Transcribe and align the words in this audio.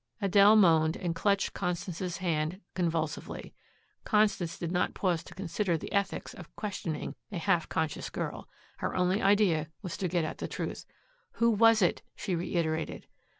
Adele 0.19 0.55
moaned 0.55 0.97
and 0.97 1.13
clutched 1.13 1.53
Constance's 1.53 2.17
hand 2.17 2.59
convulsively. 2.73 3.53
Constance 4.03 4.57
did 4.57 4.71
not 4.71 4.95
pause 4.95 5.21
to 5.23 5.35
consider 5.35 5.77
the 5.77 5.91
ethics 5.93 6.33
of 6.33 6.55
questioning 6.55 7.13
a 7.31 7.37
half 7.37 7.65
unconscious 7.65 8.09
girl. 8.09 8.49
Her 8.77 8.95
only 8.95 9.21
idea 9.21 9.67
was 9.83 9.97
to 9.97 10.07
get 10.07 10.25
at 10.25 10.39
the 10.39 10.47
truth. 10.47 10.85
"Who 11.33 11.51
was 11.51 11.83
it?" 11.83 12.01
she 12.15 12.33
reiterated. 12.33 13.05